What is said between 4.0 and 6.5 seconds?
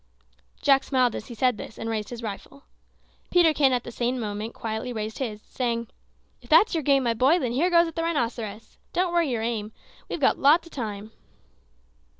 moment quietly raised his, saying, "If